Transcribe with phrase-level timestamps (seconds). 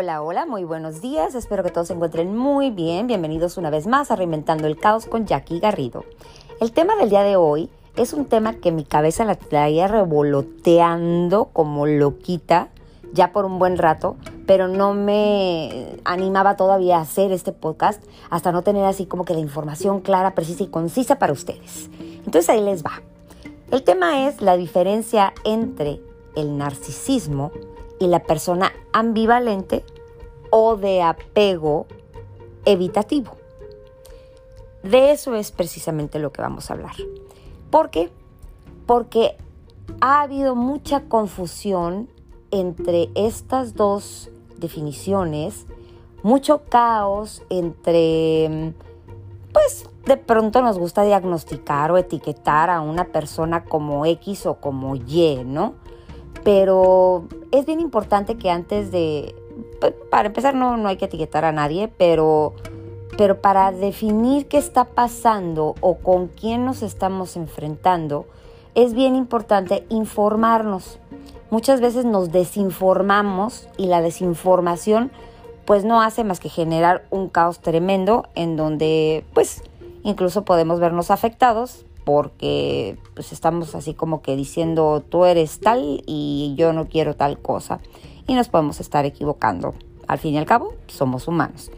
[0.00, 1.34] Hola, hola, muy buenos días.
[1.34, 3.08] Espero que todos se encuentren muy bien.
[3.08, 6.04] Bienvenidos una vez más a Reinventando el Caos con Jackie Garrido.
[6.60, 11.46] El tema del día de hoy es un tema que mi cabeza la traía revoloteando
[11.46, 12.68] como loquita
[13.12, 14.14] ya por un buen rato,
[14.46, 19.34] pero no me animaba todavía a hacer este podcast hasta no tener así como que
[19.34, 21.90] la información clara, precisa y concisa para ustedes.
[22.24, 23.02] Entonces ahí les va.
[23.72, 26.00] El tema es la diferencia entre
[26.36, 27.50] el narcisismo
[27.98, 29.84] y la persona ambivalente
[30.50, 31.86] o de apego
[32.64, 33.32] evitativo.
[34.82, 36.94] De eso es precisamente lo que vamos a hablar.
[37.70, 38.10] ¿Por qué?
[38.86, 39.36] Porque
[40.00, 42.08] ha habido mucha confusión
[42.50, 45.66] entre estas dos definiciones,
[46.22, 48.74] mucho caos entre,
[49.52, 54.96] pues de pronto nos gusta diagnosticar o etiquetar a una persona como X o como
[54.96, 55.74] Y, ¿no?
[56.44, 59.34] Pero es bien importante que antes de,
[60.10, 62.54] para empezar no, no hay que etiquetar a nadie, pero,
[63.16, 68.26] pero para definir qué está pasando o con quién nos estamos enfrentando,
[68.74, 70.98] es bien importante informarnos.
[71.50, 75.10] Muchas veces nos desinformamos y la desinformación
[75.64, 79.62] pues no hace más que generar un caos tremendo en donde pues
[80.02, 86.54] incluso podemos vernos afectados porque pues estamos así como que diciendo tú eres tal y
[86.56, 87.80] yo no quiero tal cosa
[88.28, 89.74] y nos podemos estar equivocando.
[90.06, 91.72] Al fin y al cabo, somos humanos.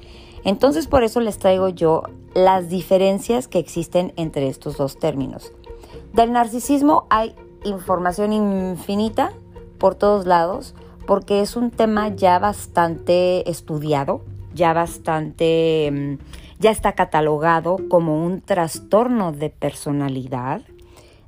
[0.44, 2.02] Entonces por eso les traigo yo
[2.34, 5.52] las diferencias que existen entre estos dos términos.
[6.12, 7.34] Del narcisismo hay
[7.64, 9.32] información infinita
[9.78, 10.74] por todos lados
[11.06, 14.22] porque es un tema ya bastante estudiado,
[14.54, 20.60] ya bastante mm, ya está catalogado como un trastorno de personalidad,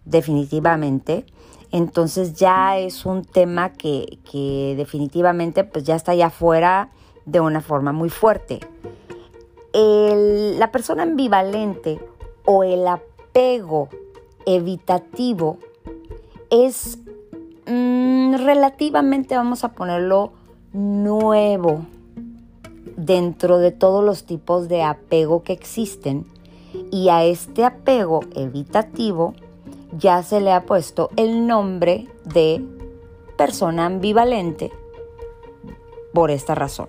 [0.05, 1.25] definitivamente.
[1.73, 4.19] Entonces ya es un tema que,
[4.77, 6.91] definitivamente pues ya está allá afuera
[7.25, 8.61] de una forma muy fuerte.
[9.75, 11.99] la persona ambivalente
[12.45, 13.89] o el apego
[14.45, 15.59] evitativo
[16.51, 16.99] es
[17.67, 20.33] mm, relativamente, vamos a ponerlo,
[20.75, 21.87] nuevo
[22.97, 26.27] dentro de todos los tipos de apego que existen
[26.91, 29.35] y a este apego evitativo
[29.93, 32.65] ya se le ha puesto el nombre de
[33.37, 34.73] persona ambivalente
[36.13, 36.89] por esta razón.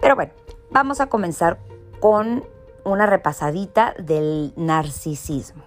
[0.00, 0.32] Pero bueno,
[0.70, 1.58] vamos a comenzar
[2.00, 2.44] con
[2.84, 5.62] una repasadita del narcisismo.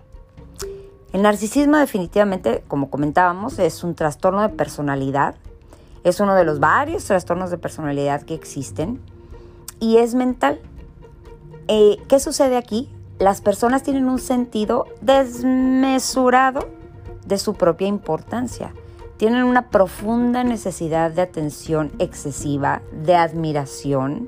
[1.14, 5.36] El narcisismo definitivamente, como comentábamos, es un trastorno de personalidad.
[6.04, 9.02] Es uno de los varios trastornos de personalidad que existen
[9.80, 10.62] y es mental.
[11.68, 12.90] Eh, ¿Qué sucede aquí?
[13.22, 16.70] Las personas tienen un sentido desmesurado
[17.24, 18.74] de su propia importancia.
[19.18, 24.28] Tienen una profunda necesidad de atención excesiva, de admiración.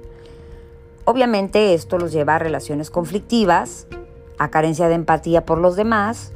[1.06, 3.88] Obviamente esto los lleva a relaciones conflictivas,
[4.38, 6.32] a carencia de empatía por los demás,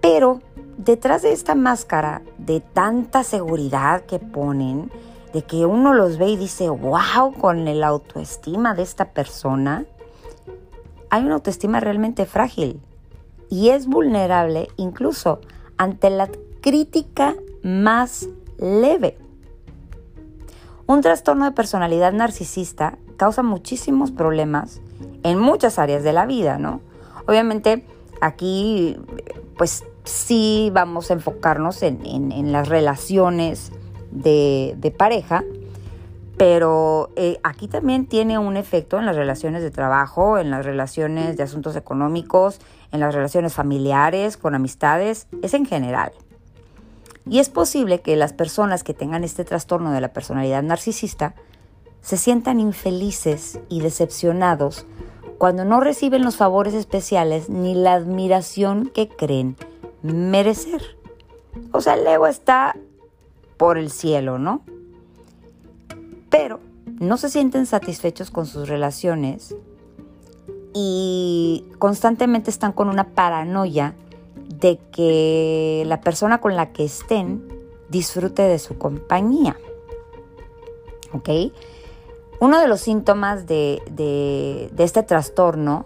[0.00, 0.40] pero
[0.76, 4.90] detrás de esta máscara de tanta seguridad que ponen,
[5.32, 9.86] de que uno los ve y dice, wow, con el autoestima de esta persona,
[11.12, 12.80] hay una autoestima realmente frágil
[13.50, 15.42] y es vulnerable incluso
[15.76, 16.30] ante la
[16.62, 19.18] crítica más leve.
[20.86, 24.80] Un trastorno de personalidad narcisista causa muchísimos problemas
[25.22, 26.80] en muchas áreas de la vida, ¿no?
[27.26, 27.84] Obviamente
[28.22, 28.96] aquí,
[29.58, 33.70] pues sí vamos a enfocarnos en, en las relaciones
[34.10, 35.44] de, pareja,
[36.36, 41.36] pero eh, aquí también tiene un efecto en las relaciones de trabajo, en las relaciones
[41.36, 42.60] de asuntos económicos,
[42.90, 46.12] en las relaciones familiares, con amistades, es en general.
[47.28, 51.34] Y es posible que las personas que tengan este trastorno de la personalidad narcisista
[52.00, 54.86] se sientan infelices y decepcionados
[55.38, 59.56] cuando no reciben los favores especiales ni la admiración que creen
[60.02, 60.96] merecer.
[61.72, 62.76] O sea, el ego está
[63.56, 64.62] por el cielo, ¿no?
[66.32, 66.60] Pero
[66.98, 69.54] no se sienten satisfechos con sus relaciones
[70.72, 73.94] y constantemente están con una paranoia
[74.48, 77.46] de que la persona con la que estén
[77.90, 79.56] disfrute de su compañía.
[81.12, 81.28] ¿Ok?
[82.40, 85.84] Uno de los síntomas de, de este trastorno,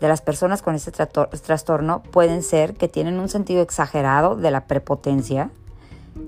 [0.00, 4.66] de las personas con este trastorno, pueden ser que tienen un sentido exagerado de la
[4.68, 5.50] prepotencia,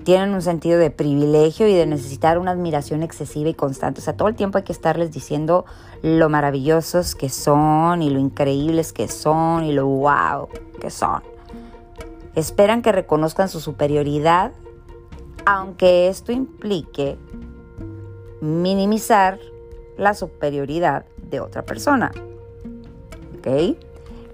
[0.03, 4.01] tienen un sentido de privilegio y de necesitar una admiración excesiva y constante.
[4.01, 5.65] O sea, todo el tiempo hay que estarles diciendo
[6.01, 10.49] lo maravillosos que son y lo increíbles que son y lo wow
[10.79, 11.21] que son.
[12.35, 14.51] Esperan que reconozcan su superioridad,
[15.45, 17.17] aunque esto implique
[18.41, 19.39] minimizar
[19.97, 22.11] la superioridad de otra persona.
[23.37, 23.77] ¿Ok?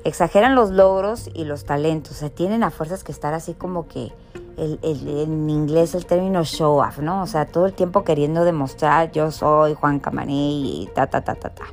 [0.03, 2.13] Exageran los logros y los talentos.
[2.13, 4.13] O sea, tienen a fuerzas que estar así como que
[4.57, 7.21] en inglés el término show off, ¿no?
[7.21, 11.36] O sea, todo el tiempo queriendo demostrar yo soy Juan Camané y ta, ta, ta,
[11.36, 11.65] ta, ta.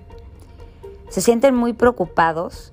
[1.08, 2.72] Se sienten muy preocupados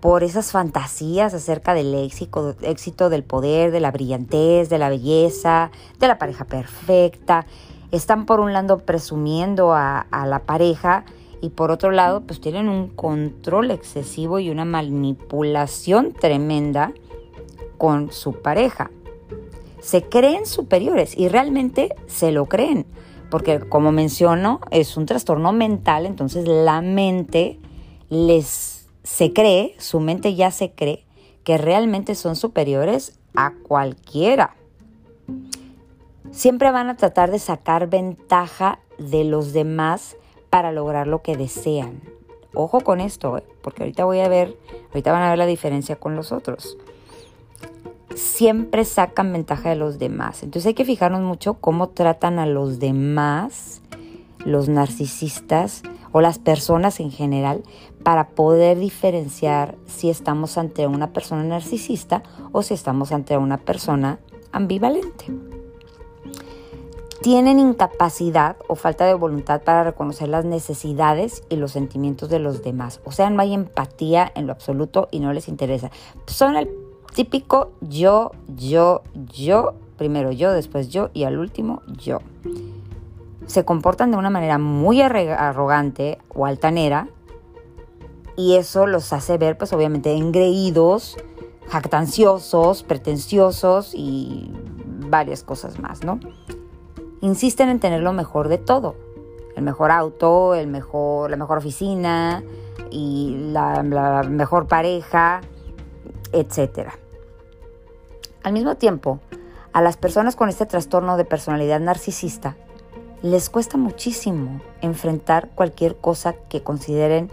[0.00, 5.70] por esas fantasías acerca del éxito, éxito del poder, de la brillantez, de la belleza,
[6.00, 7.46] de la pareja perfecta.
[7.92, 11.04] Están por un lado presumiendo a, a la pareja
[11.40, 16.92] y por otro lado pues tienen un control excesivo y una manipulación tremenda
[17.78, 18.90] con su pareja
[19.84, 22.86] se creen superiores y realmente se lo creen,
[23.30, 27.60] porque como menciono, es un trastorno mental, entonces la mente
[28.08, 31.04] les se cree, su mente ya se cree
[31.44, 34.56] que realmente son superiores a cualquiera.
[36.30, 40.16] Siempre van a tratar de sacar ventaja de los demás
[40.48, 42.00] para lograr lo que desean.
[42.54, 43.44] Ojo con esto, ¿eh?
[43.60, 44.56] porque ahorita voy a ver,
[44.88, 46.78] ahorita van a ver la diferencia con los otros
[48.14, 50.42] siempre sacan ventaja de los demás.
[50.42, 53.82] Entonces hay que fijarnos mucho cómo tratan a los demás,
[54.44, 55.82] los narcisistas
[56.12, 57.62] o las personas en general,
[58.02, 62.22] para poder diferenciar si estamos ante una persona narcisista
[62.52, 64.18] o si estamos ante una persona
[64.52, 65.26] ambivalente.
[67.22, 72.62] Tienen incapacidad o falta de voluntad para reconocer las necesidades y los sentimientos de los
[72.62, 73.00] demás.
[73.04, 75.90] O sea, no hay empatía en lo absoluto y no les interesa.
[76.26, 76.68] Son el
[77.14, 79.02] típico yo, yo,
[79.32, 82.18] yo, primero yo, después yo y al último yo.
[83.46, 87.08] Se comportan de una manera muy arrogante o altanera
[88.36, 91.16] y eso los hace ver pues obviamente engreídos,
[91.68, 94.50] jactanciosos, pretenciosos y
[95.08, 96.20] varias cosas más, ¿no?
[97.20, 98.96] Insisten en tener lo mejor de todo,
[99.56, 102.42] el mejor auto, el mejor, la mejor oficina
[102.90, 105.40] y la, mejor pareja,
[106.32, 106.98] etcétera.
[108.44, 109.20] Al mismo tiempo,
[109.72, 112.56] a las personas con este trastorno de personalidad narcisista
[113.22, 117.32] les cuesta muchísimo enfrentar cualquier cosa que consideren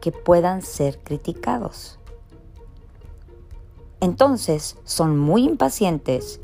[0.00, 1.98] que puedan ser criticados.
[4.00, 6.40] Entonces son muy impacientes,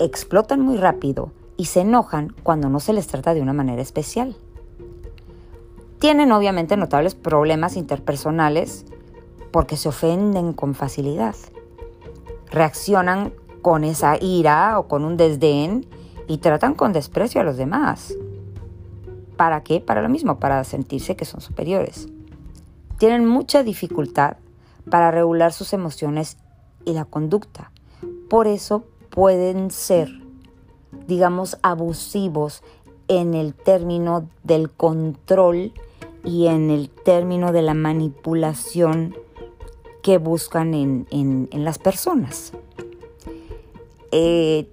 [0.00, 4.36] explotan muy rápido y se enojan cuando no se les trata de una manera especial.
[5.98, 8.86] Tienen obviamente notables problemas interpersonales
[9.50, 11.36] porque se ofenden con facilidad
[12.52, 13.32] reaccionan
[13.62, 15.86] con esa ira o con un desdén
[16.28, 18.14] y tratan con desprecio a los demás.
[19.36, 19.80] ¿Para qué?
[19.80, 22.08] Para lo mismo, para sentirse que son superiores.
[22.98, 24.36] Tienen mucha dificultad
[24.90, 26.36] para regular sus emociones
[26.84, 27.72] y la conducta.
[28.28, 30.10] Por eso pueden ser,
[31.06, 32.62] digamos, abusivos
[33.08, 35.72] en el término del control
[36.24, 39.14] y en el término de la manipulación
[40.02, 42.52] que buscan en, las personas.
[44.10, 44.68] Eh,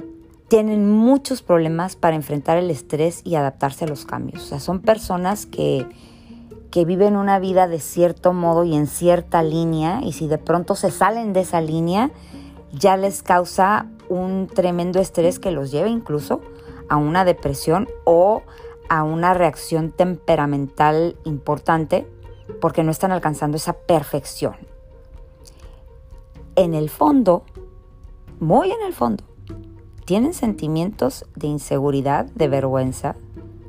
[0.48, 4.44] tienen muchos problemas para enfrentar el estrés y adaptarse a los cambios.
[4.44, 5.88] O sea, son personas que,
[6.72, 10.76] que viven una vida de cierto modo y en cierta línea y si de pronto
[10.76, 12.10] se salen de esa línea,
[12.74, 16.42] ya les causa un tremendo estrés que los lleva incluso
[16.90, 18.42] a una depresión o
[18.90, 22.08] a una reacción temperamental importante
[22.60, 24.69] porque no están alcanzando esa perfección
[26.60, 27.44] en el fondo,
[28.42, 29.24] muy en el fondo,
[30.04, 33.16] tienen sentimientos de inseguridad, de vergüenza,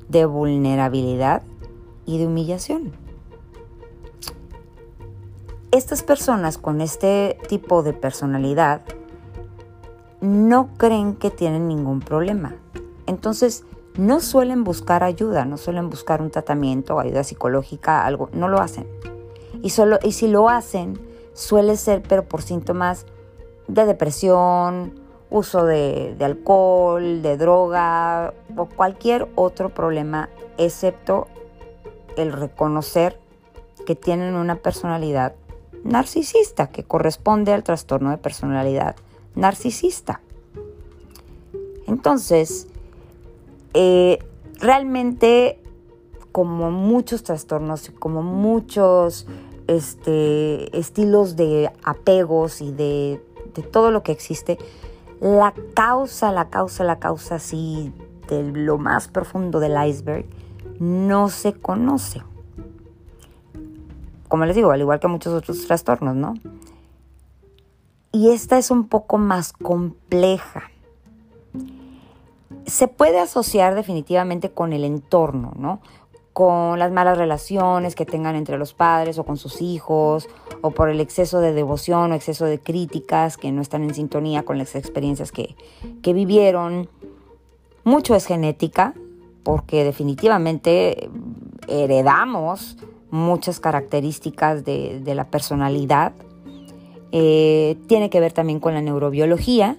[0.08, 1.42] de vulnerabilidad
[2.04, 2.92] y de humillación.
[5.70, 8.82] Estas personas con este tipo de personalidad
[10.20, 12.56] no creen que tienen ningún problema.
[13.06, 13.64] Entonces,
[13.96, 18.88] no suelen buscar ayuda, no suelen buscar un tratamiento, ayuda psicológica, algo, no lo hacen.
[19.62, 23.06] Y, solo, y si lo hacen, suele ser pero por síntomas
[23.68, 31.28] de depresión, uso de, alcohol, de droga o cualquier otro problema, excepto
[32.16, 33.18] el reconocer
[33.86, 35.34] que tienen una personalidad
[35.84, 38.96] narcisista, que corresponde al trastorno de personalidad
[39.34, 40.20] narcisista.
[41.86, 42.66] Entonces,
[43.72, 44.18] eh,
[44.58, 45.62] realmente,
[46.32, 49.26] como muchos trastornos, como muchos
[49.70, 53.22] este, estilos de apegos y de,
[53.54, 54.58] de todo lo que existe,
[55.20, 57.92] la causa, la causa, la causa así
[58.28, 60.26] de lo más profundo del iceberg
[60.78, 62.22] no se conoce.
[64.28, 66.34] Como les digo, al igual que muchos otros trastornos, ¿no?
[68.12, 70.70] Y esta es un poco más compleja.
[72.66, 75.80] se puede asociar definitivamente con el entorno, ¿no?
[76.40, 80.26] Con las malas relaciones que tengan entre los padres o con sus hijos,
[80.62, 84.42] o por el exceso de devoción o exceso de críticas que no están en sintonía
[84.42, 85.54] con las experiencias que,
[86.02, 86.88] vivieron.
[87.84, 88.94] Mucho es genética,
[89.42, 91.10] porque definitivamente
[91.68, 92.78] heredamos
[93.10, 96.14] muchas características de, la personalidad.
[97.12, 99.76] Eh, tiene que ver también con la neurobiología,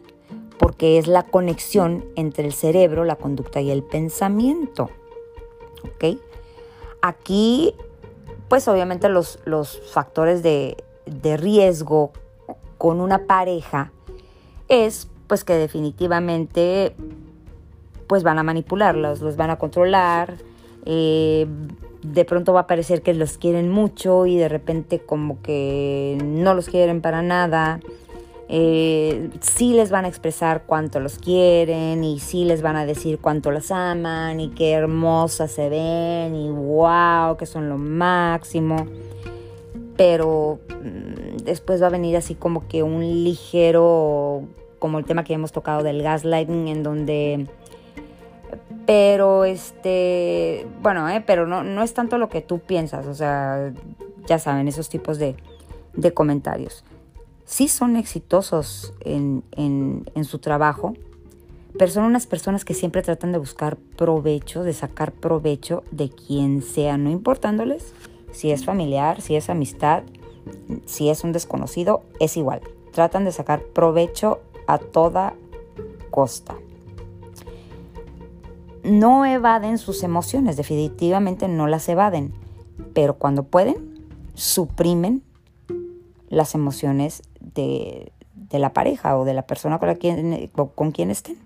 [0.60, 4.92] porque es la conexión entre el cerebro, la conducta y el pensamiento.
[5.84, 6.20] ¿Ok?
[7.02, 7.76] Aquí,
[8.48, 9.40] pues obviamente los,
[9.92, 10.76] factores de,
[11.38, 12.12] riesgo
[12.78, 13.92] con una pareja
[14.68, 16.96] es pues que definitivamente
[18.08, 20.36] pues van a manipularlos, los van a controlar,
[20.86, 21.48] eh,
[22.04, 26.54] de pronto va a parecer que los quieren mucho y de repente como que no
[26.54, 27.80] los quieren para nada.
[28.54, 33.18] Eh, sí les van a expresar cuánto los quieren y sí les van a decir
[33.20, 38.88] cuánto las aman y qué hermosas se ven y wow, que son lo máximo.
[39.96, 44.44] Pero mm, después va a venir así como que un ligero,
[44.80, 47.48] como el tema que hemos tocado del gaslighting, en donde
[48.86, 53.72] pero este, bueno, eh, pero no, no es tanto lo que tú piensas, o sea,
[54.26, 55.38] ya saben, esos tipos de,
[55.94, 56.84] de comentarios
[57.46, 59.44] sí son exitosos en,
[60.24, 60.94] su trabajo,
[61.78, 66.62] pero son unas personas que siempre tratan de buscar provecho, de sacar provecho de quien
[66.62, 67.94] sea, no importándoles
[68.32, 70.04] si es familiar, si es amistad,
[70.86, 72.62] si es un desconocido, es igual.
[72.94, 75.34] Tratan de sacar provecho a toda
[76.10, 76.56] costa.
[78.84, 82.34] No evaden sus emociones, definitivamente no las evaden,
[82.94, 85.24] pero cuando pueden, suprimen
[86.30, 88.12] las emociones de,
[88.52, 91.38] la pareja o de la persona con, la quien, con quien estén.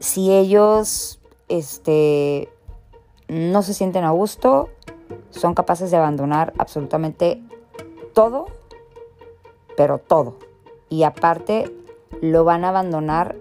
[0.00, 2.48] Si ellos este,
[3.28, 4.70] no se sienten a gusto,
[5.30, 7.42] son capaces de abandonar absolutamente
[8.14, 8.46] todo,
[9.76, 10.36] pero todo.
[10.88, 11.70] Y aparte
[12.20, 13.36] lo van a abandonar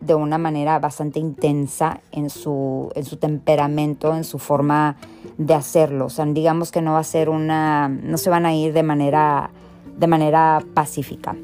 [0.00, 4.96] de una manera bastante intensa en su, en su temperamento, en su forma
[5.36, 6.06] de hacerlo.
[6.06, 8.82] O sea, digamos que no va a ser una, no se van a ir de
[8.82, 9.50] manera
[9.96, 11.36] de manera pacífica.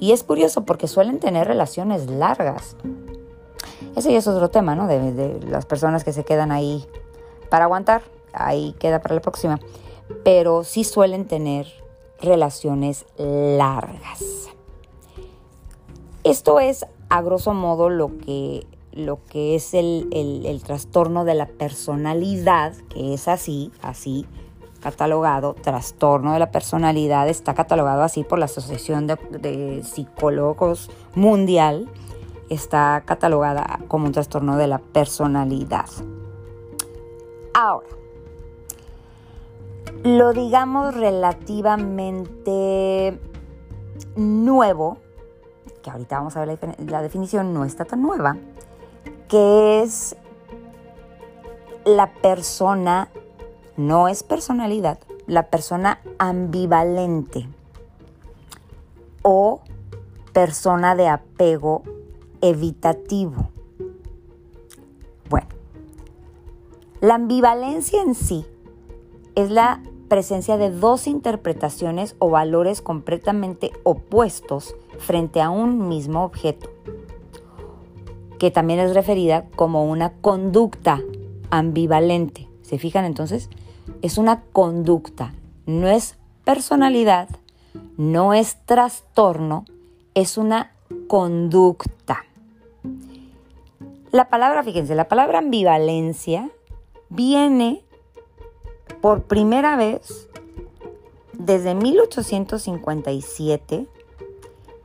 [0.00, 2.76] Y es curioso porque suelen tener relaciones largas.
[3.96, 4.86] Ese ya es otro tema, ¿no?
[4.86, 6.86] De, las personas que se quedan ahí
[7.50, 8.02] para aguantar.
[8.32, 9.60] Ahí queda para la próxima.
[10.24, 11.66] Pero sí suelen tener
[12.20, 14.48] relaciones largas.
[16.24, 21.46] Esto es, a grosso modo, lo que, lo que es el, el trastorno de la
[21.46, 24.26] personalidad, que es así, así,
[24.80, 31.88] catalogado trastorno de la personalidad, está catalogado así por la Asociación de, Psicólogos Mundial,
[32.48, 35.86] está catalogada como un trastorno de la personalidad.
[37.54, 37.88] Ahora,
[40.02, 43.20] lo digamos relativamente
[44.16, 44.98] nuevo,
[45.82, 48.36] que ahorita vamos a ver la, la definición, no está tan nueva,
[49.28, 50.16] que es
[51.84, 53.10] la persona
[53.86, 57.48] no es personalidad, la persona ambivalente
[59.22, 59.60] o
[60.32, 61.82] persona de apego
[62.40, 63.48] evitativo.
[65.28, 65.48] Bueno,
[67.00, 68.44] la ambivalencia en sí
[69.34, 76.68] es la presencia de dos interpretaciones o valores completamente opuestos frente a un mismo objeto,
[78.38, 81.00] que también es referida como una conducta
[81.50, 82.48] ambivalente.
[82.62, 83.48] ¿Se fijan entonces?
[84.02, 85.32] Es una conducta,
[85.66, 87.28] no es personalidad,
[87.96, 89.64] no es trastorno,
[90.14, 90.72] es una
[91.08, 92.24] conducta.
[94.10, 96.50] La palabra, fíjense, la palabra ambivalencia
[97.08, 97.82] viene
[99.00, 100.28] por primera vez
[101.32, 103.86] desde 1857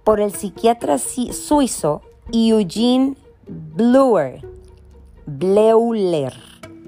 [0.03, 4.47] por el psiquiatra suizo Eugene Bleuler.
[5.25, 6.33] Bleuler.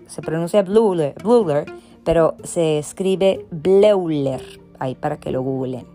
[0.05, 1.65] Se pronuncia Bleuler, Bleuler
[2.07, 5.85] pero se escribe Bleuler, ahí para que lo googlen.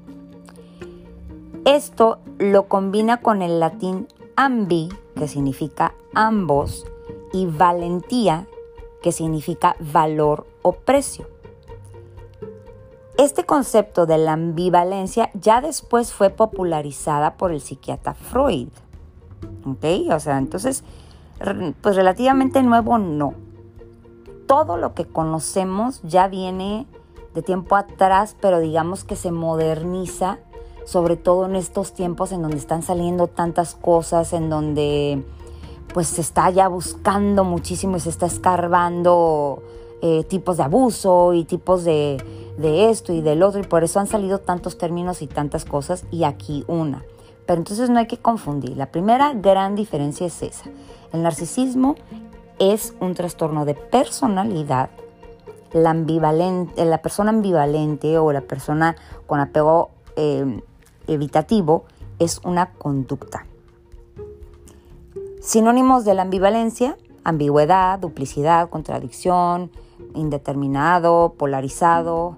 [1.65, 6.85] Esto lo combina con el latín ambi, que significa ambos,
[7.33, 8.47] y valentía,
[9.03, 11.27] que significa valor o precio.
[13.17, 18.69] Este concepto de la ambivalencia ya después fue popularizada por el psiquiatra Freud.
[19.65, 20.13] ¿Ok?
[20.15, 20.85] O sea, entonces,
[21.81, 23.33] pues relativamente nuevo no
[24.53, 26.87] todo lo que conocemos ya viene
[27.33, 30.41] de tiempo atrás, pero digamos que se moderniza,
[30.85, 35.25] sobre todo en estos tiempos en donde están saliendo tantas cosas, en donde
[35.95, 39.63] pues se está ya buscando muchísimo y se está escarbando
[40.03, 42.23] eh, tipos de abuso y tipos de,
[42.59, 46.05] de esto y del otro y por eso han salido tantos términos y tantas cosas
[46.11, 47.07] y aquí una.
[47.47, 48.77] Pero entonces no hay que confundir.
[48.77, 50.67] La primera gran diferencia es esa.
[51.15, 51.95] El narcisismo
[52.63, 54.91] es un trastorno de personalidad.
[55.73, 58.95] La, ambivalente, la persona ambivalente o la persona
[59.27, 60.63] con apego eh,
[61.09, 61.85] evitativo
[62.21, 63.47] es una conducta.
[65.41, 69.73] Sinónimos de la ambivalencia, ambigüedad, duplicidad, contradicción,
[70.15, 72.37] indeterminado, polarizado.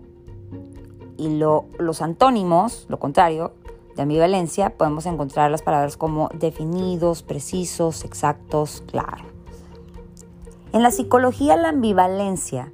[1.18, 3.52] Y los antónimos, lo contrario,
[3.94, 9.33] de ambivalencia, podemos encontrar las palabras como definidos, precisos, exactos, claros.
[10.74, 12.72] En la psicología, la ambivalencia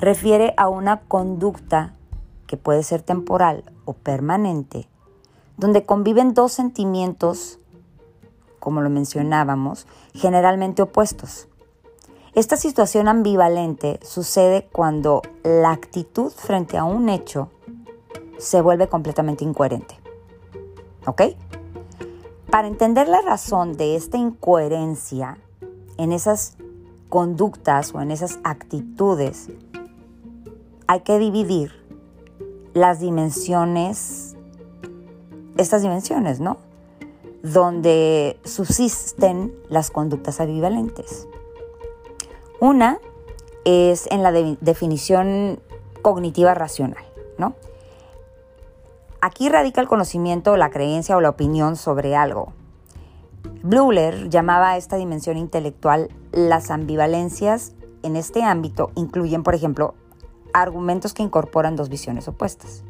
[0.00, 1.94] refiere a una conducta
[2.48, 4.88] que puede ser temporal o permanente,
[5.56, 7.60] donde conviven dos sentimientos,
[8.58, 11.46] como lo mencionábamos, generalmente opuestos.
[12.34, 17.48] Esta situación ambivalente sucede cuando la actitud frente a un hecho
[18.38, 20.00] se vuelve completamente incoherente.
[21.06, 21.22] ¿Ok?
[22.50, 25.38] Para entender la razón de esta incoherencia
[25.96, 26.56] en esas
[27.14, 29.48] conductas o en esas actitudes,
[30.88, 31.70] hay que dividir
[32.72, 34.34] las dimensiones,
[35.56, 36.56] estas dimensiones, ¿no?
[37.44, 41.28] Donde subsisten las conductas ambivalentes.
[42.58, 42.98] Una
[43.64, 45.60] es en la definición
[46.02, 47.04] cognitiva racional,
[47.38, 47.54] ¿no?
[49.20, 52.54] Aquí radica el conocimiento, la creencia o la opinión sobre algo.
[53.62, 59.94] Bleuler llamaba a esta dimensión intelectual las ambivalencias en este ámbito incluyen, por ejemplo,
[60.52, 62.84] argumentos que incorporan dos visiones opuestas.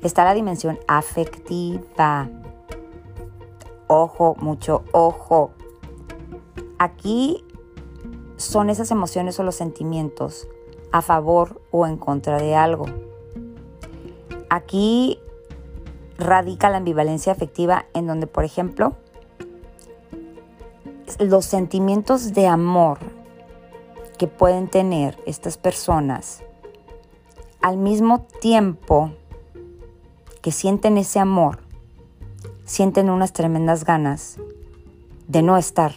[0.00, 2.28] Está la dimensión afectiva.
[3.88, 5.50] Ojo, mucho ojo.
[6.78, 7.44] Aquí
[8.36, 10.48] son esas emociones o los sentimientos
[10.92, 12.86] a favor o en contra de algo.
[14.50, 15.18] Aquí
[16.18, 18.96] radica la ambivalencia afectiva en donde, por ejemplo,
[21.20, 22.98] los sentimientos de amor
[24.18, 26.42] que pueden tener estas personas
[27.60, 29.12] al mismo tiempo
[30.42, 31.60] que sienten ese amor,
[32.64, 34.38] sienten unas tremendas ganas
[35.28, 35.92] de no estar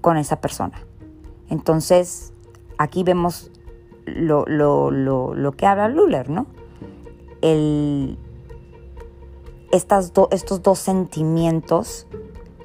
[0.00, 0.78] con esa persona.
[1.48, 2.32] Entonces,
[2.78, 3.50] aquí vemos
[4.04, 4.44] lo,
[5.56, 6.46] que habla Luller, ¿no?
[7.40, 8.18] El,
[9.72, 12.06] estas estos dos sentimientos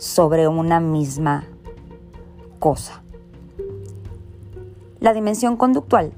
[0.02, 1.46] sobre una misma
[2.58, 3.04] cosa.
[5.00, 6.14] La dimensión conductual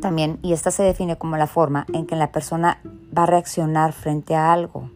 [0.00, 2.80] también, y esta se define como la forma en que la persona
[3.16, 4.90] va a reaccionar frente a algo.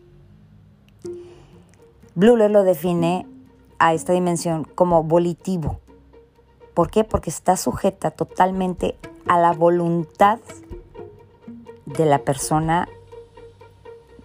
[2.16, 3.24] Bluler lo define
[3.78, 5.78] a esta dimensión como volitivo.
[6.74, 7.04] ¿Por qué?
[7.04, 8.96] Porque está sujeta totalmente
[9.28, 10.40] a la voluntad
[11.86, 12.88] de la persona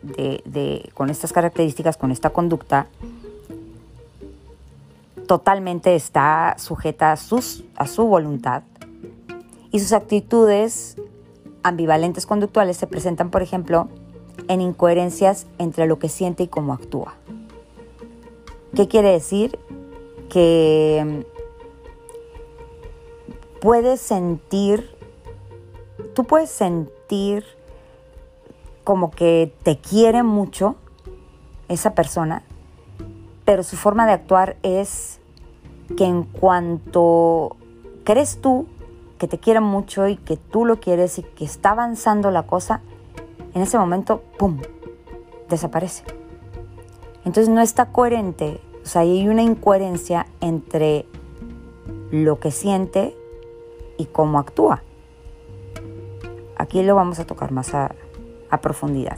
[0.01, 2.87] de, con estas características, con esta conducta,
[5.29, 8.63] totalmente está sujeta a, a su voluntad
[9.69, 10.99] y sus actitudes
[11.61, 13.89] ambivalentes conductuales se presentan, por ejemplo,
[14.47, 17.13] en incoherencias entre lo que siente y cómo actúa.
[18.75, 19.59] ¿Qué quiere decir?
[20.29, 21.27] Que
[23.61, 24.89] puedes sentir,
[26.15, 27.45] tú puedes sentir
[28.83, 30.75] como que te quiere mucho
[31.67, 32.41] esa persona,
[33.45, 35.18] pero su forma de actuar es
[35.95, 37.55] que en cuanto
[38.03, 38.67] crees tú
[39.17, 42.81] que te quiere mucho y que tú lo quieres y que está avanzando la cosa,
[43.53, 44.59] en ese momento, ¡pum!,
[45.49, 46.03] desaparece.
[47.25, 51.05] Entonces no está coherente, o sea, hay una incoherencia entre
[52.11, 53.15] lo que siente
[53.97, 54.83] y cómo actúa.
[56.55, 57.91] Aquí lo vamos a tocar más a
[58.61, 59.17] profundidad.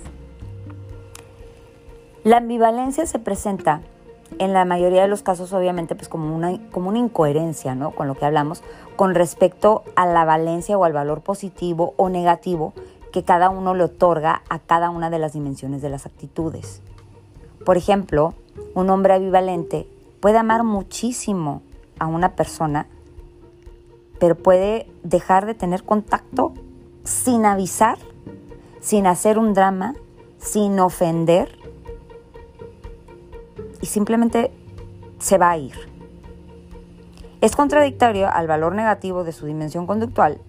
[2.24, 3.82] La ambivalencia se presenta
[4.42, 7.92] en la mayoría de los casos obviamente pues como una, como una incoherencia, ¿no?
[7.92, 8.64] Con lo que hablamos
[8.96, 12.74] con respecto a la valencia o al valor positivo o negativo
[13.14, 16.82] que cada uno le otorga a cada una de las dimensiones de las actitudes.
[17.66, 18.34] Por ejemplo,
[18.74, 19.88] un hombre ambivalente
[20.20, 21.62] puede amar muchísimo
[22.00, 22.88] a una persona,
[24.20, 26.54] pero puede dejar de tener contacto
[27.04, 27.98] sin avisar
[28.82, 29.94] sin hacer un drama,
[30.40, 31.58] sin ofender
[33.82, 34.52] y simplemente
[35.20, 35.74] se va a ir.
[37.42, 40.40] Es contradictorio al valor negativo de su dimensión conductual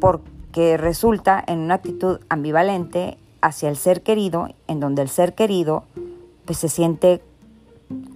[0.00, 5.84] porque resulta en una actitud ambivalente hacia el ser querido, en donde el ser querido
[6.44, 7.20] pues se siente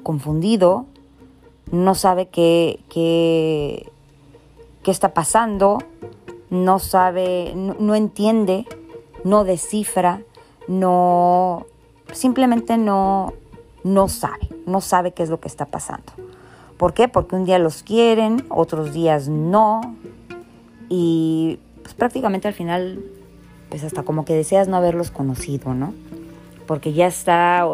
[0.03, 0.87] confundido,
[1.71, 3.91] no sabe qué, qué,
[4.83, 5.79] qué está pasando,
[6.49, 8.67] no sabe, no, entiende,
[9.25, 10.23] no descifra,
[10.67, 11.67] no,
[12.13, 13.33] simplemente no,
[13.85, 16.13] no sabe, no sabe qué es lo que está pasando.
[16.77, 17.09] ¿Por qué?
[17.09, 19.97] Porque un día los quieren, otros días no,
[20.89, 23.05] y pues prácticamente al final,
[23.69, 25.93] pues hasta como que deseas no haberlos conocido, ¿no?
[26.67, 27.67] Porque ya está,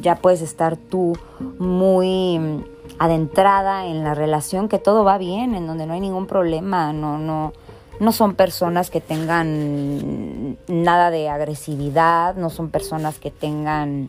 [0.00, 1.16] ya puedes estar tú
[1.58, 2.64] muy
[2.98, 7.18] adentrada en la relación, que todo va bien, en donde no hay ningún problema, no,
[7.18, 7.52] no,
[8.00, 14.08] no son personas que tengan nada de agresividad, no son personas que tengan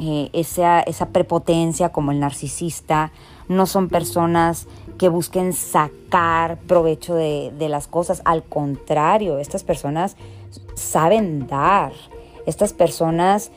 [0.00, 3.12] eh, esa, esa prepotencia como el narcisista,
[3.48, 8.22] no son personas que busquen sacar provecho de, de, las cosas.
[8.24, 10.16] Al contrario, estas personas
[10.74, 11.92] saben dar.
[12.46, 13.50] Estas personas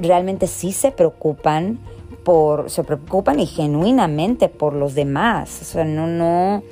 [0.00, 1.78] realmente sí se preocupan
[2.24, 5.60] por, se preocupan y genuinamente por los demás.
[5.62, 6.64] O sea, no, no,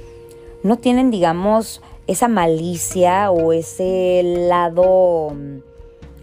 [0.64, 5.58] no tienen, digamos, esa malicia o ese lado mm,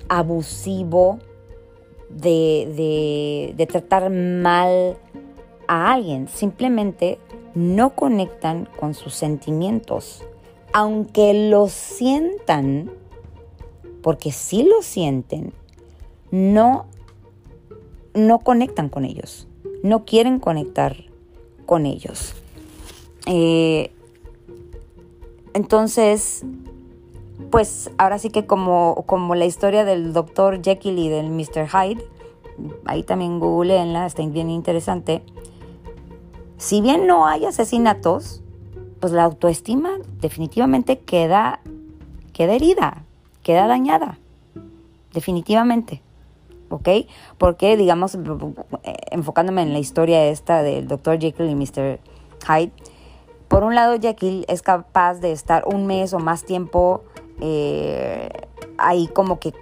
[0.10, 1.20] abusivo
[2.16, 4.98] de, de, tratar mal
[5.68, 6.28] a alguien.
[6.28, 7.20] Simplemente
[7.56, 10.24] no conectan con sus sentimientos.
[10.74, 12.92] Aunque lo sientan,
[14.02, 15.54] porque sí lo sienten,
[16.32, 16.86] no,
[18.14, 19.48] no conectan con ellos.
[19.84, 20.96] No quieren conectar
[21.66, 22.36] con ellos.
[23.26, 23.92] Eh,
[25.54, 26.46] entonces,
[27.50, 31.68] pues ahora sí que como, como la historia del doctor Jekyll y del Mr.
[31.68, 32.06] Hyde,
[32.86, 35.24] ahí también googleenla, está bien interesante.
[36.58, 38.42] Si bien no hay asesinatos,
[39.00, 41.60] pues la autoestima definitivamente queda,
[42.34, 43.04] queda herida,
[43.44, 44.20] queda dañada,
[45.14, 46.02] definitivamente.
[46.70, 46.88] ¿Ok?
[47.38, 48.18] Porque, digamos,
[49.12, 52.00] enfocándome en la historia esta del doctor Jekyll y Mr.
[52.48, 52.72] Hyde,
[53.50, 57.04] por un lado, Jekyll es capaz de estar un mes o más tiempo
[57.42, 58.30] eh,
[58.78, 59.54] ahí como que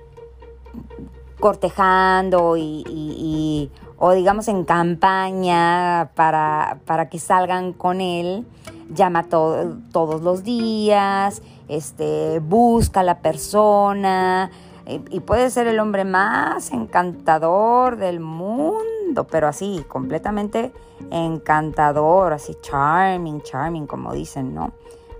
[1.39, 8.45] cortejando y, o digamos en campaña para, para que salgan con él,
[8.93, 14.51] llama todos los días, este, busca a la persona
[14.85, 20.73] y, y puede ser el hombre más encantador del mundo, pero así, completamente
[21.11, 24.73] encantador, así charming, charming, como dicen, ¿no?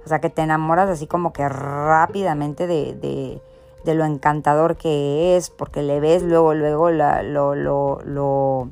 [0.10, 3.40] O sea, que te enamoras así como que rápidamente de, de,
[3.86, 8.70] de lo encantador que es, porque le ves luego, luego lo, lo, lo,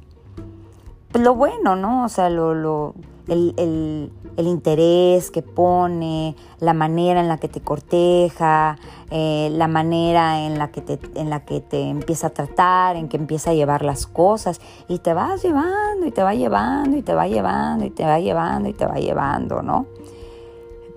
[1.11, 2.05] pues lo bueno, ¿no?
[2.05, 2.95] O sea, lo, lo,
[3.27, 8.79] el, el, el, interés que pone, la manera en la que te corteja,
[9.11, 13.09] eh, la manera en la, que te, en la que te empieza a tratar, en
[13.09, 17.03] que empieza a llevar las cosas y te vas llevando y te va llevando y
[17.03, 19.85] te va llevando y te va llevando y te va llevando, ¿no?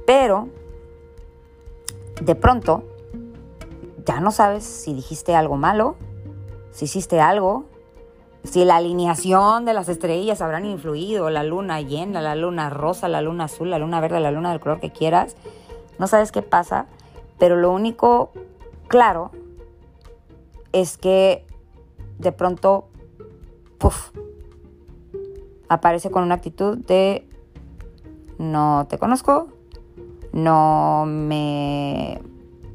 [0.06, 0.48] Pero
[2.20, 2.84] de pronto
[4.04, 5.96] ya no sabes si dijiste algo malo,
[6.72, 7.64] si hiciste algo,
[8.44, 13.20] si la alineación de las estrellas habrán influido, la luna llena, la luna rosa, la
[13.20, 15.36] luna azul, la luna verde, la luna del color que quieras,
[15.98, 16.86] no sabes qué pasa,
[17.38, 18.32] pero lo único
[18.88, 19.30] claro
[20.72, 21.46] es que
[22.18, 22.88] de pronto,
[23.78, 24.10] puff,
[25.68, 27.28] aparece con una actitud de
[28.38, 29.48] no te conozco,
[30.32, 32.20] no me,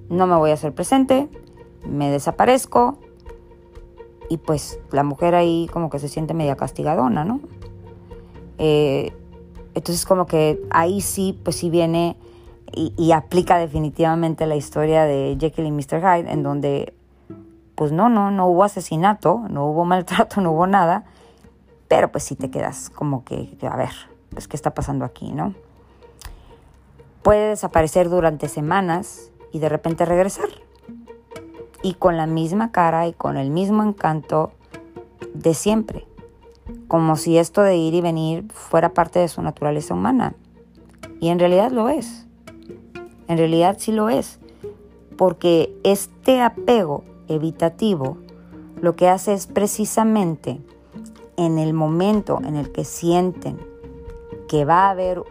[0.09, 1.29] no me voy a hacer presente,
[1.87, 2.99] me desaparezco,
[4.29, 7.41] y pues la mujer ahí como que se siente media castigadona, ¿no?
[8.57, 9.13] Eh,
[9.73, 12.17] entonces como que ahí sí, pues sí viene
[12.73, 16.01] y, aplica definitivamente la historia de Jekyll y Mr.
[16.01, 16.93] Hyde, en donde
[17.75, 21.05] pues no, no, no hubo asesinato, no hubo maltrato, no hubo nada,
[21.87, 23.91] pero pues sí te quedas como que, a ver,
[24.31, 25.53] pues qué está pasando aquí, ¿no?
[27.25, 30.47] Puede desaparecer durante semanas y de repente regresar.
[31.81, 34.51] Y con la misma cara y con el mismo encanto
[35.33, 36.05] de siempre,
[36.87, 40.35] como si esto de ir y venir fuera parte de su naturaleza humana.
[41.19, 42.27] Y en realidad lo es,
[43.27, 44.39] en realidad sí lo es,
[45.17, 48.19] porque este apego evitativo
[48.79, 50.61] lo que hace es precisamente
[51.37, 53.57] en el momento en el que sienten
[54.47, 55.23] que va a haber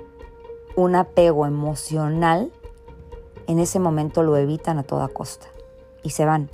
[0.76, 2.52] un apego emocional,
[3.46, 5.46] en ese momento lo evitan a toda costa
[6.02, 6.50] y se van.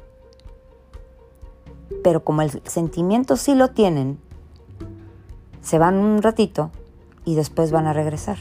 [2.03, 4.19] Pero como el sentimiento sí lo tienen,
[5.61, 6.71] se van un ratito
[7.25, 8.39] y después van a regresar.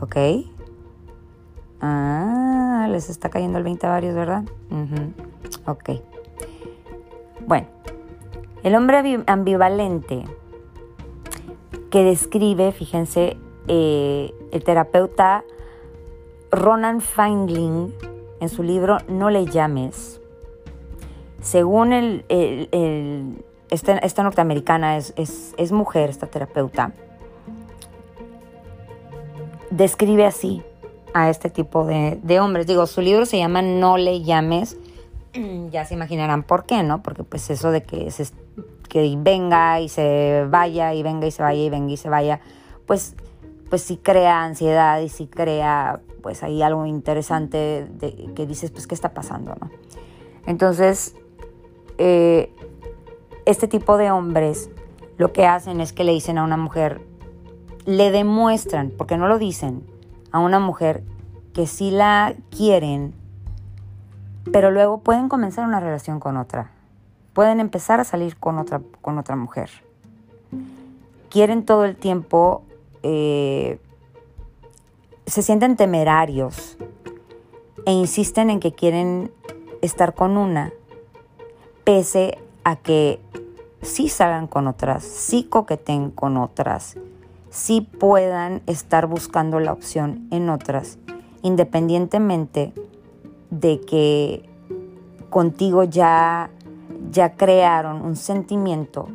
[0.00, 0.16] ¿Ok?
[1.80, 4.44] Ah, les está cayendo el 20 a varios, ¿verdad?
[5.66, 5.90] Ok.
[7.46, 7.66] Bueno,
[8.62, 10.24] el hombre ambivalente
[11.90, 13.36] que describe, fíjense,
[13.68, 15.44] eh, el terapeuta
[16.50, 17.92] Ronan Feindling
[18.40, 20.20] en su libro No le llames.
[21.40, 22.24] Según el,
[23.70, 26.92] esta, norteamericana es, mujer, esta terapeuta,
[29.70, 30.62] describe así
[31.14, 32.66] a este tipo de, hombres.
[32.66, 34.76] Digo, su libro se llama No le llames.
[35.70, 37.02] Ya se imaginarán por qué, ¿no?
[37.02, 38.10] Porque pues eso de que,
[38.88, 42.40] que venga y se vaya y venga y se vaya y venga y se vaya,
[42.86, 43.14] pues,
[43.68, 48.86] pues sí crea ansiedad y sí crea pues ahí algo interesante de, que dices, pues,
[48.86, 49.70] ¿qué está pasando, no?
[50.46, 51.14] Entonces,
[51.98, 52.52] eh,
[53.44, 54.70] este tipo de hombres
[55.16, 57.00] lo que hacen es que le dicen a una mujer,
[57.86, 59.84] le demuestran, porque no lo dicen,
[60.32, 61.02] a una mujer
[61.52, 63.14] que sí la quieren,
[64.52, 66.70] pero luego pueden comenzar una relación con otra.
[67.32, 69.70] Pueden empezar a salir con otra, con otra mujer.
[71.30, 72.62] Quieren todo el tiempo,
[73.10, 73.78] eh,
[75.24, 76.76] se sienten temerarios
[77.86, 79.32] e insisten en que quieren
[79.80, 80.74] estar con una,
[81.84, 83.18] pese a que
[83.80, 86.98] sí salgan con otras, sí coqueten con otras,
[87.48, 90.98] sí puedan estar buscando la opción en otras,
[91.40, 92.74] independientemente
[93.48, 94.46] de que
[95.30, 96.50] contigo ya,
[97.10, 99.08] ya crearon un sentimiento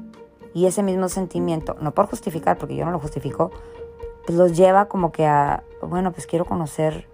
[0.56, 3.52] y ese mismo sentimiento, no por justificar, porque yo no lo justifico,
[4.26, 7.08] pues los lleva como que a, bueno, pues quiero conocer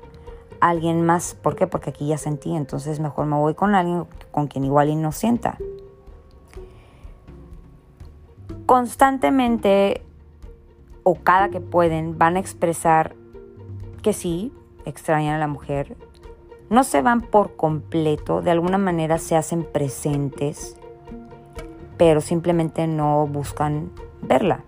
[0.60, 1.36] a alguien más.
[1.36, 1.68] ¿Por qué?
[1.68, 5.12] Porque aquí ya sentí, entonces mejor me voy con alguien con quien igual y no
[5.12, 5.58] sienta.
[8.66, 10.04] Constantemente
[11.04, 13.16] o cada que pueden van a expresar
[14.04, 14.54] que sí,
[14.86, 15.98] extrañan a la mujer.
[16.70, 20.78] No se van por completo, de alguna manera se hacen presentes,
[21.98, 23.92] pero simplemente no buscan
[24.22, 24.64] verla.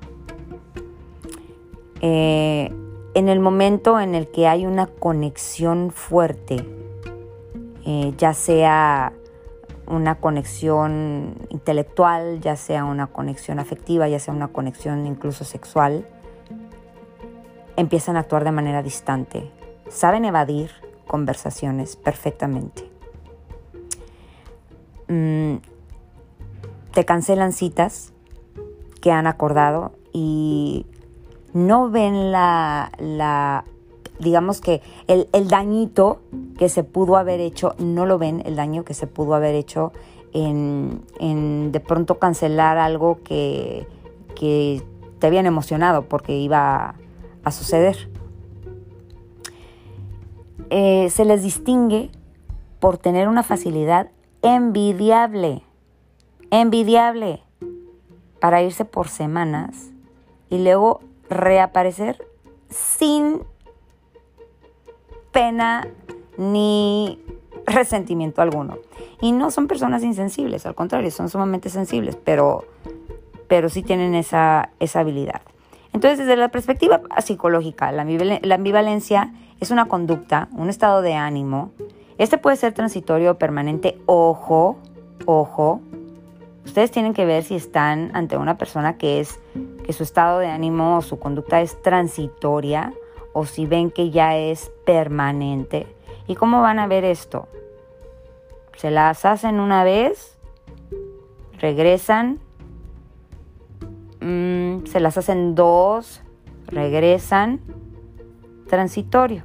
[2.02, 2.74] Eh,
[3.14, 6.66] en el momento en el que hay una conexión fuerte,
[7.86, 9.14] eh, ya sea
[9.88, 16.06] una conexión intelectual, ya sea una conexión afectiva, ya sea una conexión incluso sexual,
[17.76, 19.52] empiezan a actuar de manera distante.
[19.90, 20.72] Saben evadir
[21.08, 22.90] conversaciones perfectamente.
[25.08, 25.58] Mm,
[26.94, 28.14] te cancelan citas
[29.02, 30.86] que han acordado y
[31.54, 33.66] no ven la, la
[34.20, 36.22] digamos que el, dañito
[36.58, 39.92] que se pudo haber hecho, no lo ven, el daño que se pudo haber hecho
[40.34, 41.02] en,
[41.72, 43.88] de pronto cancelar algo que,
[44.36, 44.84] que
[45.20, 46.96] te habían emocionado porque iba
[47.44, 48.10] a suceder.
[50.70, 52.12] Eh, se les distingue
[52.80, 54.10] por tener una facilidad
[54.42, 55.64] envidiable,
[56.50, 57.44] envidiable,
[58.40, 59.92] para irse por semanas
[60.50, 62.28] y luego reaparecer
[62.70, 63.42] sin
[65.32, 65.88] pena
[66.38, 67.20] ni
[67.66, 68.78] resentimiento alguno.
[69.22, 72.66] Y no son personas insensibles, al contrario, son sumamente sensibles, pero,
[73.48, 75.42] pero sí tienen esa, esa habilidad.
[75.94, 78.04] Entonces, desde la perspectiva psicológica, la
[78.56, 81.72] ambivalencia es una conducta, un estado de ánimo.
[82.18, 83.98] Este puede ser transitorio o permanente.
[84.06, 84.78] Ojo,
[85.26, 85.82] ojo,
[86.66, 89.40] Ustedes tienen que ver si están ante una persona que es
[89.94, 92.94] su estado de ánimo o su conducta es transitoria
[93.34, 95.88] o si ven que ya es permanente.
[96.28, 97.48] ¿Y cómo van a ver esto?
[98.76, 100.38] Se las hacen una vez,
[101.60, 102.40] regresan,
[104.22, 106.22] mm, se las hacen dos,
[106.68, 107.62] regresan,
[108.68, 109.44] transitorio.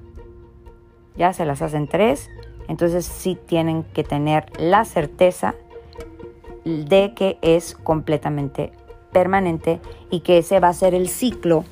[1.17, 2.31] Ya se las hacen tres,
[2.69, 5.55] entonces sí tienen que tener la certeza
[6.65, 8.73] de que es completamente
[9.17, 11.65] permanente y que ese va a ser el ciclo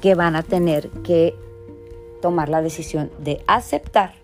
[0.00, 1.34] que van a tener que
[2.22, 4.14] tomar la decisión de aceptar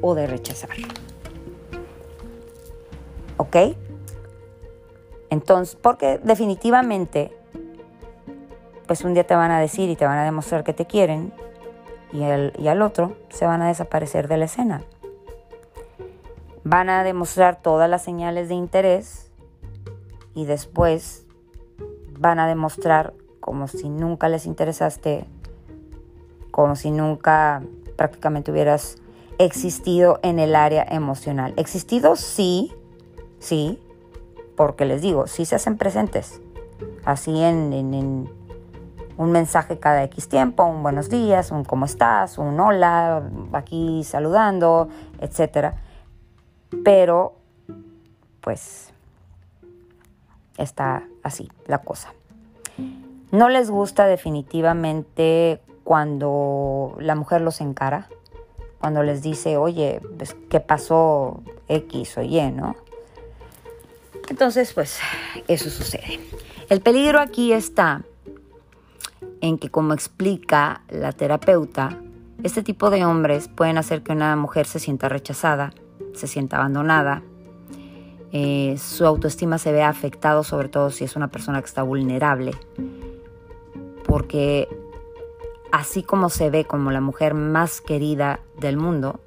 [0.00, 0.70] o de rechazar.
[3.36, 3.56] ¿Ok?
[5.28, 7.36] Entonces, porque definitivamente,
[8.86, 11.34] pues un día te van a decir y te van a demostrar que te quieren
[12.14, 14.80] y, y al otro se van a desaparecer de la escena.
[16.62, 19.30] Van a demostrar todas las señales de interés
[20.34, 21.23] y después
[22.18, 25.26] van a demostrar como si nunca les interesaste,
[26.50, 27.62] como si nunca
[27.96, 28.96] prácticamente hubieras
[29.38, 31.52] existido en el área emocional.
[31.56, 32.72] Existido sí,
[33.38, 33.78] sí,
[34.56, 36.40] porque les digo, sí se hacen presentes,
[37.04, 38.30] así en,
[39.16, 43.22] un mensaje cada X tiempo, un buenos días, un cómo estás, un hola,
[43.52, 44.88] aquí saludando,
[45.20, 45.74] etc.
[46.82, 47.34] Pero,
[48.40, 48.93] pues,
[50.58, 52.12] está así la cosa.
[53.30, 58.08] No les gusta definitivamente cuando la mujer los encara,
[58.80, 62.76] cuando les dice, oye, pues, ¿qué pasó X o Y, no?
[64.28, 64.98] Entonces, pues,
[65.48, 66.20] eso sucede.
[66.68, 68.02] El peligro aquí está
[69.40, 71.98] en que, como explica la terapeuta,
[72.42, 75.72] este tipo de hombres pueden hacer que una mujer se sienta rechazada,
[76.14, 77.22] se sienta abandonada,
[78.36, 82.50] eh, su autoestima se vea afectado, sobre todo si es una persona que está vulnerable,
[84.04, 84.68] porque
[85.70, 89.20] así como se ve como la mujer más querida del mundo,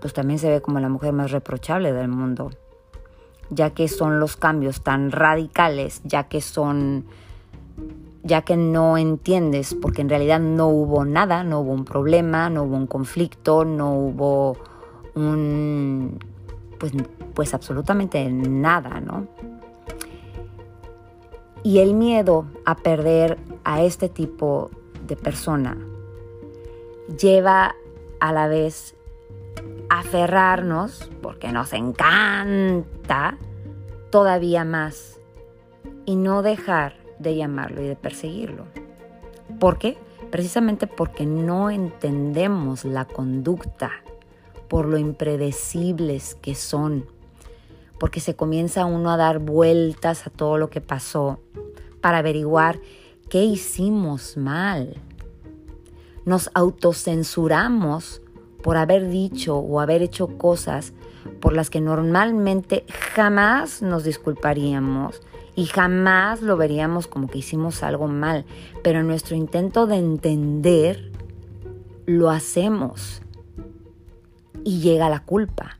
[0.00, 2.50] pues también se ve como la mujer más reprochable del mundo,
[3.48, 7.04] ya que son los cambios tan radicales, ya que son
[8.24, 12.64] ya que no entiendes, porque en realidad no hubo nada, no hubo un problema, no
[12.64, 14.56] hubo un conflicto, no hubo
[15.14, 16.18] un,
[16.80, 16.92] pues,
[17.34, 19.28] pues absolutamente nada, ¿no?
[21.62, 24.70] Y el miedo a perder a este tipo
[25.06, 25.76] de persona
[27.20, 27.76] lleva
[28.18, 28.96] a la vez
[29.90, 33.36] a aferrarnos, porque nos encanta,
[34.10, 35.20] todavía más,
[36.06, 38.64] y no dejar de llamarlo y de perseguirlo.
[39.58, 39.98] ¿Por qué?
[40.30, 43.90] Precisamente porque no entendemos la conducta,
[44.70, 47.04] por lo impredecibles que son,
[47.98, 51.40] porque se comienza uno a dar vueltas a todo lo que pasó
[52.00, 52.78] para averiguar
[53.28, 54.96] qué hicimos mal.
[56.24, 58.22] Nos autocensuramos
[58.62, 60.92] por haber dicho o haber hecho cosas
[61.40, 65.20] por las que normalmente jamás nos disculparíamos
[65.56, 68.44] y jamás lo veríamos como que hicimos algo mal,
[68.84, 71.10] pero en nuestro intento de entender
[72.06, 73.20] lo hacemos
[74.64, 75.78] y llega la culpa.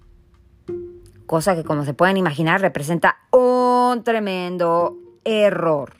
[1.27, 5.95] Cosa que como se pueden imaginar representa un tremendo error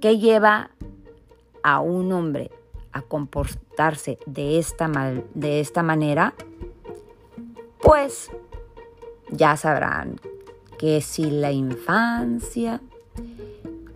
[0.00, 0.70] que lleva
[1.62, 2.50] a un hombre
[2.92, 6.34] a comportarse de esta, mal, de esta manera,
[7.80, 8.30] pues
[9.30, 10.20] ya sabrán
[10.78, 12.80] que si la infancia,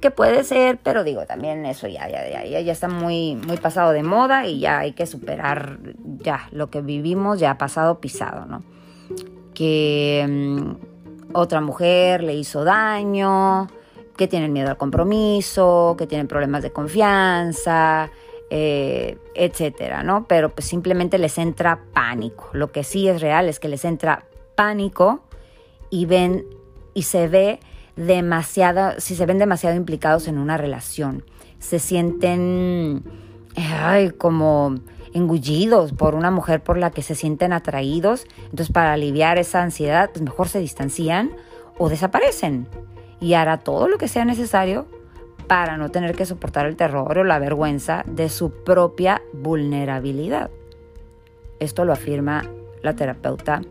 [0.01, 3.93] que puede ser, pero digo, también eso ya, ya, ya, ya está muy, muy pasado
[3.93, 5.79] de moda y ya hay que superar
[6.19, 8.63] ya lo que vivimos, ya ha pasado pisado, ¿no?
[9.55, 13.69] Que mm, otra mujer le hizo daño,
[14.17, 18.11] que tienen miedo al compromiso, que tienen problemas de confianza,
[18.51, 20.27] eh, etcétera, ¿no?
[20.27, 22.49] Pero pues simplemente les entra pánico.
[22.53, 25.23] Lo que sí es real es que les entra pánico
[25.91, 26.47] y ven
[26.95, 27.61] y se ve
[27.97, 31.25] demasiado, si se ven demasiado implicados en una relación,
[31.59, 33.03] se sienten
[33.57, 34.77] ay, como
[35.15, 40.11] engullidos por una mujer por la que se sienten atraídos, entonces para aliviar esa ansiedad,
[40.11, 41.33] pues mejor se distancian
[41.79, 42.69] o desaparecen
[43.21, 44.87] y hará todo lo que sea necesario
[45.47, 50.51] para no tener que soportar el terror o la vergüenza de su propia vulnerabilidad.
[51.59, 52.45] Esto lo afirma
[52.83, 53.63] la terapeuta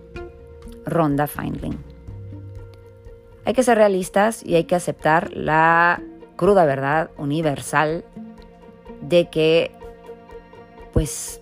[0.85, 1.77] Rhonda Feindling.
[3.45, 6.01] Hay que ser realistas y hay que aceptar la
[6.35, 8.03] cruda verdad universal
[9.01, 9.71] de que
[10.97, 11.41] pues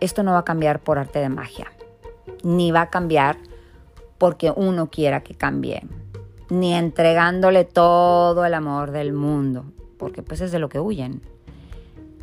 [0.00, 1.70] esto no va a cambiar por arte de magia,
[2.42, 3.38] ni va a cambiar
[4.18, 5.84] porque uno quiera que cambie,
[6.50, 9.66] ni entregándole todo el amor del mundo,
[9.98, 11.22] porque pues es de lo que huyen.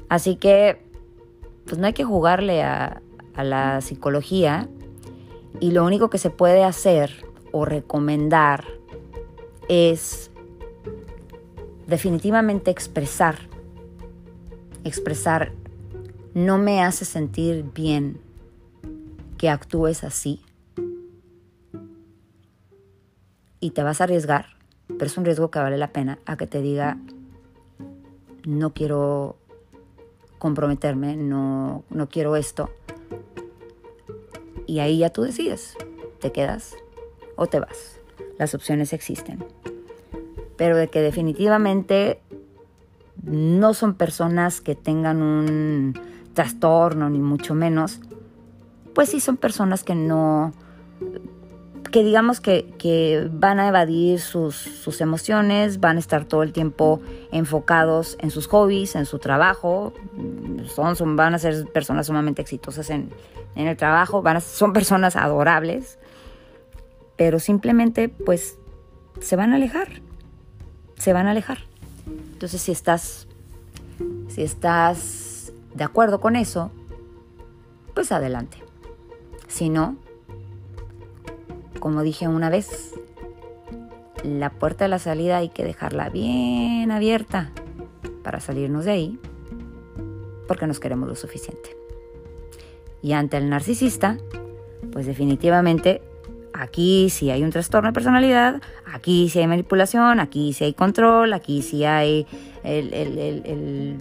[0.10, 0.82] Así que
[1.66, 3.02] pues no hay que jugarle a,
[3.36, 4.68] a la psicología
[5.62, 8.66] y lo único que se puede hacer o recomendar
[9.70, 10.30] es
[11.88, 13.48] definitivamente expresar.
[14.84, 15.54] Expresar
[16.46, 18.20] no me hace sentir bien
[19.38, 20.42] que actúes así.
[23.60, 24.48] Y te vas a arriesgar,
[24.88, 26.98] pero es un riesgo que vale la pena a que te diga,
[28.46, 29.38] no quiero
[30.38, 32.70] comprometerme, no, no quiero esto.
[34.66, 35.76] Y ahí ya tú decides,
[36.20, 36.76] te quedas
[37.36, 38.00] o te vas
[38.40, 39.46] las opciones existen.
[40.58, 42.22] Pero de que definitivamente
[43.22, 45.94] no son personas que tengan un
[46.34, 48.00] trastorno, ni mucho menos,
[48.94, 50.54] pues sí son personas que no,
[51.92, 57.02] que digamos que, van a evadir sus, sus, emociones, van a estar todo el tiempo
[57.32, 59.94] enfocados en sus hobbies, en su trabajo,
[60.74, 63.10] son, son, van a ser personas sumamente exitosas en,
[63.56, 66.00] en el trabajo, van son personas adorables,
[67.18, 68.58] pero simplemente pues
[69.20, 70.02] se van a alejar,
[70.96, 71.60] se van a alejar.
[72.34, 73.28] Entonces si estás,
[74.30, 75.29] si estás
[75.74, 76.72] de acuerdo con eso,
[77.94, 78.58] pues adelante.
[79.48, 79.98] Si no,
[81.80, 82.94] como dije una vez,
[84.24, 87.52] la puerta de la salida hay que dejarla bien abierta
[88.24, 89.20] para salirnos de ahí
[90.48, 91.78] porque nos queremos lo suficiente.
[93.02, 94.18] Y ante el narcisista,
[94.92, 96.02] pues definitivamente
[96.54, 98.62] aquí sí hay un trastorno de personalidad,
[98.92, 102.26] aquí sí hay manipulación, aquí sí hay control, aquí sí hay
[102.64, 103.98] el, el,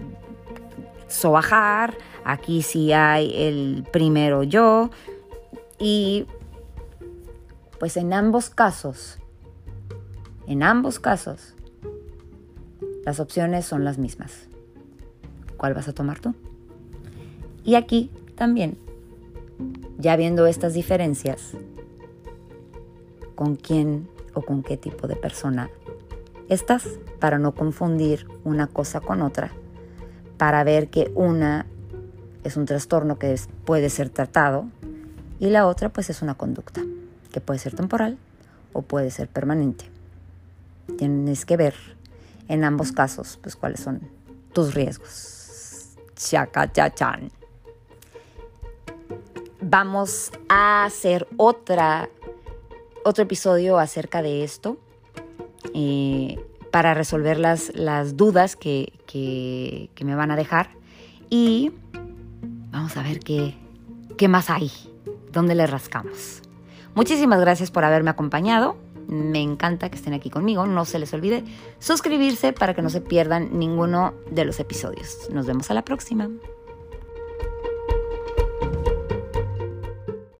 [1.09, 4.91] sobajar, aquí sí hay el primero yo.
[5.79, 6.27] Y
[7.79, 9.19] pues en ambos casos,
[10.47, 11.55] en ambos casos,
[13.05, 14.49] las opciones son las mismas.
[15.57, 16.35] ¿Cuál vas a tomar tú?
[17.65, 18.79] Y aquí también,
[19.99, 21.53] ya viendo estas diferencias,
[23.35, 25.71] con quién o con qué tipo de persona
[26.49, 29.53] estás para no confundir una cosa con otra,
[30.39, 31.67] para ver que una
[32.45, 34.67] es un trastorno que puede ser tratado
[35.41, 36.83] y la otra pues es una conducta
[37.33, 38.17] que puede ser temporal
[38.73, 39.91] o puede ser permanente.
[40.97, 41.75] Tienes que ver
[42.49, 44.01] en ambos casos pues cuáles son
[44.53, 45.97] tus riesgos.
[46.15, 47.31] Chaca chan.
[49.61, 52.09] Vamos a hacer otra
[53.05, 54.79] otro episodio acerca de esto
[55.75, 56.37] eh,
[56.71, 60.71] para resolver las, las dudas que, que, me van a dejar
[61.31, 61.73] y
[62.71, 63.55] vamos a ver qué,
[64.17, 64.71] qué más hay,
[65.33, 66.43] dónde le rascamos.
[66.95, 68.77] Muchísimas gracias por haberme acompañado.
[69.07, 70.67] Me encanta que estén aquí conmigo.
[70.67, 71.45] No se les olvide
[71.79, 75.29] suscribirse para que no se pierdan ninguno de los episodios.
[75.33, 76.29] Nos vemos a la próxima.